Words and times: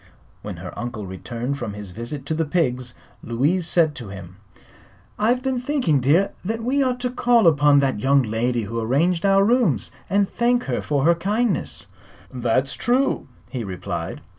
When 0.41 0.57
her 0.57 0.73
uncle 0.75 1.05
returned 1.05 1.59
from 1.59 1.73
his 1.75 1.91
visit 1.91 2.25
to 2.25 2.33
the 2.33 2.43
pigs 2.43 2.95
Louise 3.23 3.67
said 3.67 3.93
to 3.97 4.09
him: 4.09 4.37
"I've 5.19 5.43
been 5.43 5.59
thinking, 5.59 5.99
dear, 5.99 6.31
that 6.43 6.63
we 6.63 6.81
ought 6.81 6.99
to 7.01 7.11
call 7.11 7.45
upon 7.45 7.81
that 7.81 7.99
young 7.99 8.23
lady 8.23 8.63
who 8.63 8.79
arranged 8.79 9.27
our 9.27 9.43
rooms, 9.43 9.91
and 10.09 10.27
thank 10.27 10.63
her 10.63 10.81
for 10.81 11.03
her 11.05 11.13
kindness." 11.13 11.85
"That's 12.33 12.73
true," 12.73 13.27
he 13.51 13.63
replied. 13.63 14.21